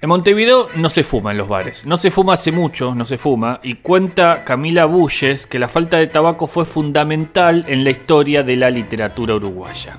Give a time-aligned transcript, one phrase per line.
[0.00, 1.84] En Montevideo no se fuma en los bares.
[1.84, 3.58] No se fuma hace mucho, no se fuma.
[3.64, 8.54] Y cuenta Camila Bulles que la falta de tabaco fue fundamental en la historia de
[8.54, 9.98] la literatura uruguaya.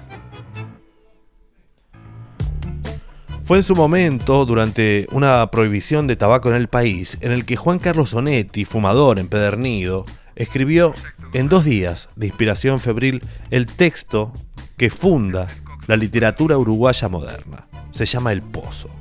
[3.43, 7.57] Fue en su momento, durante una prohibición de tabaco en el país, en el que
[7.57, 10.05] Juan Carlos Onetti, fumador empedernido,
[10.37, 10.93] escribió
[11.33, 14.31] en dos días de inspiración febril el texto
[14.77, 15.47] que funda
[15.87, 17.67] la literatura uruguaya moderna.
[17.91, 18.98] Se llama El Pozo.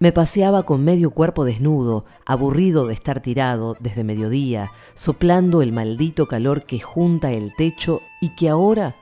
[0.00, 6.26] Me paseaba con medio cuerpo desnudo, aburrido de estar tirado desde mediodía, soplando el maldito
[6.26, 8.94] calor que junta el techo y que ahora,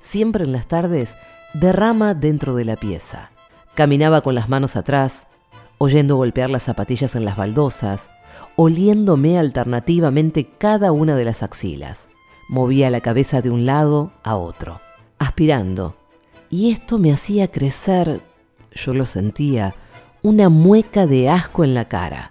[0.00, 1.16] siempre en las tardes,
[1.54, 3.30] derrama dentro de la pieza.
[3.74, 5.26] Caminaba con las manos atrás,
[5.78, 8.10] oyendo golpear las zapatillas en las baldosas,
[8.56, 12.08] oliéndome alternativamente cada una de las axilas.
[12.50, 14.82] Movía la cabeza de un lado a otro,
[15.18, 15.96] aspirando.
[16.50, 18.20] Y esto me hacía crecer,
[18.74, 19.74] yo lo sentía,
[20.22, 22.30] una mueca de asco en la cara.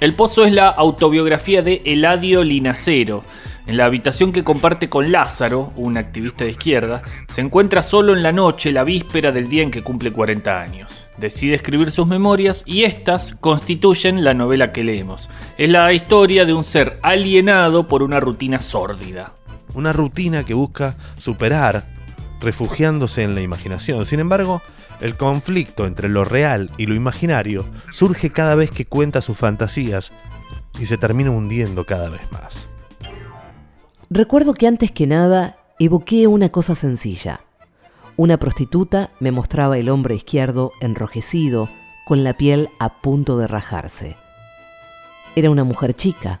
[0.00, 3.24] El Pozo es la autobiografía de Eladio Linacero.
[3.66, 8.22] En la habitación que comparte con Lázaro, un activista de izquierda, se encuentra solo en
[8.22, 11.06] la noche, la víspera del día en que cumple 40 años.
[11.16, 15.30] Decide escribir sus memorias y estas constituyen la novela que leemos.
[15.56, 19.34] Es la historia de un ser alienado por una rutina sórdida.
[19.72, 21.93] Una rutina que busca superar
[22.44, 24.06] refugiándose en la imaginación.
[24.06, 24.62] Sin embargo,
[25.00, 30.12] el conflicto entre lo real y lo imaginario surge cada vez que cuenta sus fantasías
[30.78, 32.66] y se termina hundiendo cada vez más.
[34.10, 37.40] Recuerdo que antes que nada evoqué una cosa sencilla.
[38.16, 41.68] Una prostituta me mostraba el hombre izquierdo enrojecido,
[42.06, 44.16] con la piel a punto de rajarse.
[45.34, 46.40] Era una mujer chica,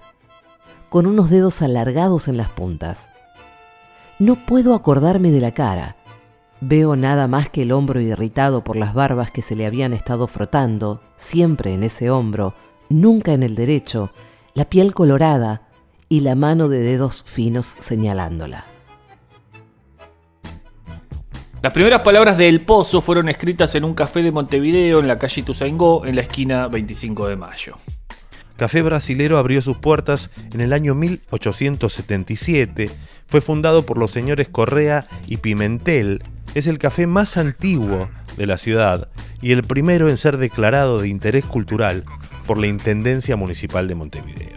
[0.88, 3.08] con unos dedos alargados en las puntas.
[4.18, 5.96] No puedo acordarme de la cara.
[6.60, 10.28] Veo nada más que el hombro irritado por las barbas que se le habían estado
[10.28, 12.54] frotando, siempre en ese hombro,
[12.88, 14.12] nunca en el derecho,
[14.54, 15.62] la piel colorada
[16.08, 18.66] y la mano de dedos finos señalándola.
[21.60, 25.18] Las primeras palabras de El Pozo fueron escritas en un café de Montevideo en la
[25.18, 27.78] calle Tuzaingó, en la esquina 25 de Mayo.
[28.56, 32.88] Café Brasilero abrió sus puertas en el año 1877.
[33.26, 36.22] Fue fundado por los señores Correa y Pimentel.
[36.54, 39.08] Es el café más antiguo de la ciudad
[39.42, 42.04] y el primero en ser declarado de interés cultural
[42.46, 44.56] por la Intendencia Municipal de Montevideo.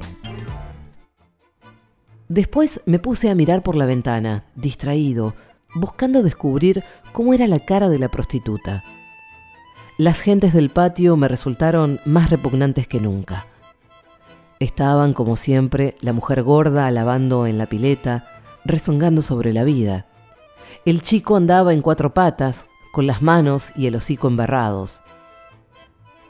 [2.28, 5.34] Después me puse a mirar por la ventana, distraído,
[5.74, 8.84] buscando descubrir cómo era la cara de la prostituta.
[9.98, 13.48] Las gentes del patio me resultaron más repugnantes que nunca.
[14.60, 18.26] Estaban, como siempre, la mujer gorda alabando en la pileta,
[18.66, 20.08] rezongando sobre la vida.
[20.86, 25.04] El chico andaba en cuatro patas, con las manos y el hocico embarrados.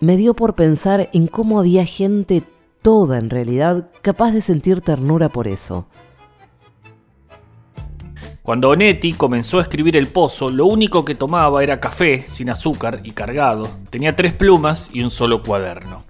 [0.01, 2.43] Me dio por pensar en cómo había gente
[2.81, 5.87] toda en realidad capaz de sentir ternura por eso.
[8.43, 13.01] Cuando Onetti comenzó a escribir El Pozo, lo único que tomaba era café, sin azúcar
[13.03, 13.69] y cargado.
[13.89, 16.03] Tenía tres plumas y un solo cuaderno.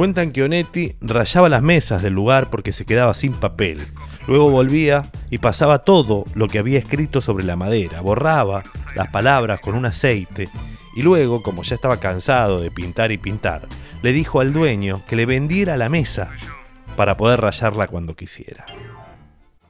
[0.00, 3.86] Cuentan que Onetti rayaba las mesas del lugar porque se quedaba sin papel.
[4.26, 8.64] Luego volvía y pasaba todo lo que había escrito sobre la madera, borraba
[8.96, 10.48] las palabras con un aceite
[10.96, 13.68] y luego, como ya estaba cansado de pintar y pintar,
[14.00, 16.30] le dijo al dueño que le vendiera la mesa
[16.96, 18.64] para poder rayarla cuando quisiera.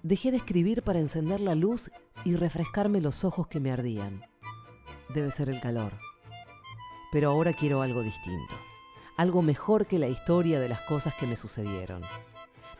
[0.05, 1.91] Dejé de escribir para encender la luz
[2.25, 4.21] y refrescarme los ojos que me ardían.
[5.13, 5.91] Debe ser el calor.
[7.11, 8.70] Pero ahora quiero algo distinto
[9.21, 12.01] algo mejor que la historia de las cosas que me sucedieron.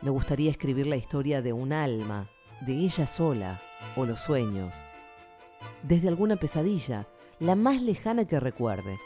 [0.01, 2.29] Me gustaría escribir la historia de un alma,
[2.61, 3.59] de ella sola
[3.95, 4.81] o los sueños.
[5.83, 7.05] Desde alguna pesadilla,
[7.39, 8.97] la más lejana que recuerde,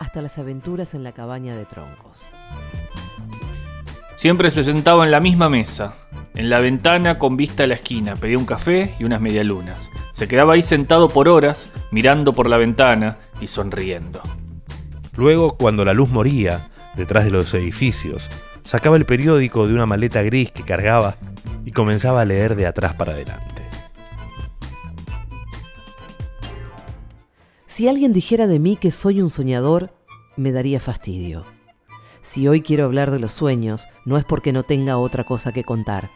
[0.00, 2.26] hasta las aventuras en la cabaña de troncos.
[4.14, 5.96] Siempre se sentaba en la misma mesa,
[6.34, 9.88] en la ventana con vista a la esquina, pedía un café y unas medialunas.
[10.12, 14.20] Se quedaba ahí sentado por horas, mirando por la ventana y sonriendo.
[15.16, 18.28] Luego, cuando la luz moría, detrás de los edificios,
[18.64, 21.16] sacaba el periódico de una maleta gris que cargaba
[21.64, 23.62] y comenzaba a leer de atrás para adelante.
[27.66, 29.94] Si alguien dijera de mí que soy un soñador,
[30.36, 31.44] me daría fastidio.
[32.20, 35.64] Si hoy quiero hablar de los sueños, no es porque no tenga otra cosa que
[35.64, 36.10] contar,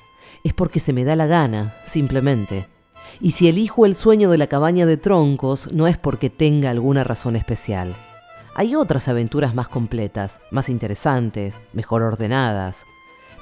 [0.44, 2.69] es porque se me da la gana, simplemente.
[3.20, 7.05] Y si elijo el sueño de la cabaña de troncos, no es porque tenga alguna
[7.05, 7.94] razón especial.
[8.58, 12.87] Hay otras aventuras más completas, más interesantes, mejor ordenadas.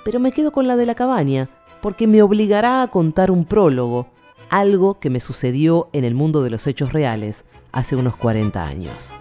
[0.04, 1.48] Pero me quedo con la de la cabaña,
[1.80, 4.08] porque me obligará a contar un prólogo,
[4.50, 9.14] algo que me sucedió en el mundo de los hechos reales hace unos 40 años.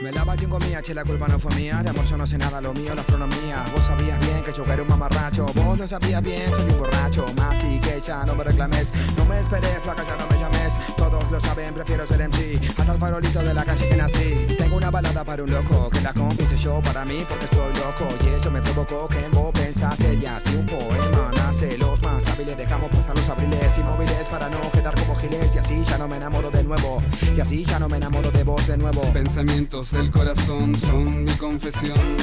[0.00, 1.82] Me lava yo mía, che la culpa no fue mía.
[1.82, 3.64] De amor yo no sé nada, lo mío la astronomía.
[3.72, 5.46] Vos sabías bien que yo era un mamarracho.
[5.54, 7.26] Vos no sabías bien, soy un borracho.
[7.36, 8.92] Más y que ya no me reclames.
[9.16, 10.74] No me esperé, flaca, ya no me llames.
[10.96, 14.46] Todos lo saben, prefiero ser MC Hasta el farolito de la calle que nací.
[14.56, 18.08] Tengo una balada para un loco Que la compuse yo para mí porque estoy loco.
[18.24, 20.87] Y eso me provocó que vos pensase Ya si un poema
[22.68, 26.16] dejamos pasar los abriles Inmóviles para no quedar como giles Y así ya no me
[26.16, 27.02] enamoro de nuevo
[27.34, 31.32] Y así ya no me enamoro de vos de nuevo Pensamientos del corazón son mi
[31.32, 32.16] confesión.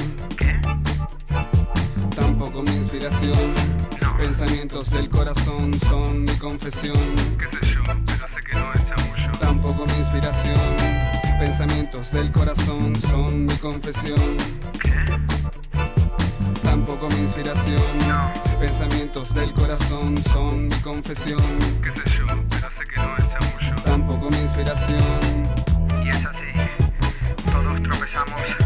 [2.15, 3.53] Tampoco mi inspiración.
[4.18, 7.15] Pensamientos del corazón son mi confesión.
[9.39, 10.75] Tampoco mi inspiración.
[11.39, 14.38] Pensamientos del corazón son mi confesión
[16.65, 17.81] tampoco mi inspiración.
[18.59, 21.39] Pensamientos del corazón son mi confesión.
[21.81, 22.25] ¿Qué sé yo?
[22.50, 23.83] Pero sé que no es chamullo.
[23.83, 25.00] Tampoco mi inspiración.
[26.03, 26.51] Y es así,
[27.51, 28.64] todos tropezamos.